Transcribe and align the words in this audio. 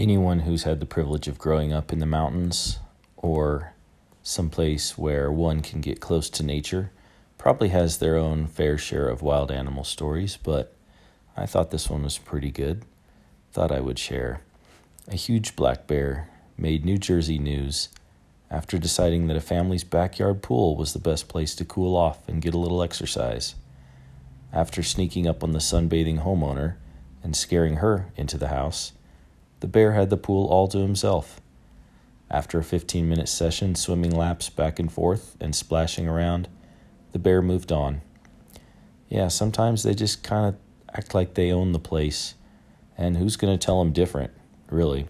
Anyone 0.00 0.40
who's 0.40 0.62
had 0.62 0.80
the 0.80 0.86
privilege 0.86 1.28
of 1.28 1.36
growing 1.36 1.74
up 1.74 1.92
in 1.92 1.98
the 1.98 2.06
mountains 2.06 2.78
or 3.18 3.74
someplace 4.22 4.96
where 4.96 5.30
one 5.30 5.60
can 5.60 5.82
get 5.82 6.00
close 6.00 6.30
to 6.30 6.42
nature 6.42 6.90
probably 7.36 7.68
has 7.68 7.98
their 7.98 8.16
own 8.16 8.46
fair 8.46 8.78
share 8.78 9.10
of 9.10 9.20
wild 9.20 9.52
animal 9.52 9.84
stories, 9.84 10.38
but 10.38 10.74
I 11.36 11.44
thought 11.44 11.70
this 11.70 11.90
one 11.90 12.02
was 12.02 12.16
pretty 12.16 12.50
good. 12.50 12.86
Thought 13.52 13.70
I 13.70 13.80
would 13.80 13.98
share. 13.98 14.40
A 15.06 15.16
huge 15.16 15.54
black 15.54 15.86
bear 15.86 16.30
made 16.56 16.82
New 16.82 16.96
Jersey 16.96 17.38
news 17.38 17.90
after 18.50 18.78
deciding 18.78 19.26
that 19.26 19.36
a 19.36 19.42
family's 19.42 19.84
backyard 19.84 20.42
pool 20.42 20.76
was 20.76 20.94
the 20.94 20.98
best 20.98 21.28
place 21.28 21.54
to 21.56 21.64
cool 21.66 21.94
off 21.94 22.26
and 22.26 22.40
get 22.40 22.54
a 22.54 22.58
little 22.58 22.82
exercise. 22.82 23.54
After 24.50 24.82
sneaking 24.82 25.26
up 25.26 25.44
on 25.44 25.52
the 25.52 25.58
sunbathing 25.58 26.22
homeowner 26.24 26.76
and 27.22 27.36
scaring 27.36 27.76
her 27.76 28.10
into 28.16 28.38
the 28.38 28.48
house, 28.48 28.92
the 29.60 29.66
bear 29.66 29.92
had 29.92 30.10
the 30.10 30.16
pool 30.16 30.46
all 30.48 30.68
to 30.68 30.78
himself. 30.78 31.40
After 32.30 32.58
a 32.58 32.64
15 32.64 33.08
minute 33.08 33.28
session 33.28 33.74
swimming 33.74 34.14
laps 34.14 34.50
back 34.50 34.78
and 34.78 34.90
forth 34.90 35.36
and 35.40 35.54
splashing 35.54 36.08
around, 36.08 36.48
the 37.12 37.18
bear 37.18 37.42
moved 37.42 37.72
on. 37.72 38.02
Yeah, 39.08 39.28
sometimes 39.28 39.82
they 39.82 39.94
just 39.94 40.22
kind 40.22 40.46
of 40.46 40.56
act 40.96 41.14
like 41.14 41.34
they 41.34 41.52
own 41.52 41.72
the 41.72 41.78
place, 41.78 42.34
and 42.96 43.16
who's 43.16 43.36
going 43.36 43.56
to 43.56 43.64
tell 43.64 43.78
them 43.80 43.92
different, 43.92 44.32
really? 44.70 45.08